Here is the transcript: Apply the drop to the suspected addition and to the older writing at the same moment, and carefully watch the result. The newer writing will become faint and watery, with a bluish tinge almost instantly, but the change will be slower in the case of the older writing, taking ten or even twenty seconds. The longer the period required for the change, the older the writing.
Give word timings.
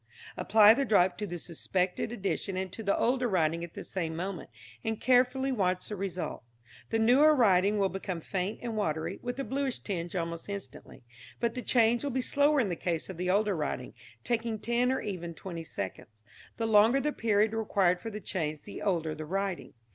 Apply 0.35 0.73
the 0.73 0.83
drop 0.83 1.15
to 1.19 1.27
the 1.27 1.37
suspected 1.37 2.11
addition 2.11 2.57
and 2.57 2.71
to 2.71 2.81
the 2.81 2.97
older 2.97 3.27
writing 3.29 3.63
at 3.63 3.75
the 3.75 3.83
same 3.83 4.15
moment, 4.15 4.49
and 4.83 4.99
carefully 4.99 5.51
watch 5.51 5.87
the 5.89 5.95
result. 5.95 6.43
The 6.89 6.97
newer 6.97 7.35
writing 7.35 7.77
will 7.77 7.87
become 7.87 8.19
faint 8.19 8.61
and 8.63 8.75
watery, 8.75 9.19
with 9.21 9.39
a 9.39 9.43
bluish 9.43 9.77
tinge 9.77 10.15
almost 10.15 10.49
instantly, 10.49 11.03
but 11.39 11.53
the 11.53 11.61
change 11.61 12.03
will 12.03 12.09
be 12.09 12.19
slower 12.19 12.59
in 12.59 12.69
the 12.69 12.75
case 12.75 13.11
of 13.11 13.17
the 13.17 13.29
older 13.29 13.55
writing, 13.55 13.93
taking 14.23 14.57
ten 14.57 14.91
or 14.91 15.01
even 15.01 15.35
twenty 15.35 15.63
seconds. 15.63 16.23
The 16.57 16.65
longer 16.65 16.99
the 16.99 17.13
period 17.13 17.53
required 17.53 18.01
for 18.01 18.09
the 18.09 18.19
change, 18.19 18.63
the 18.63 18.81
older 18.81 19.13
the 19.13 19.25
writing. 19.25 19.75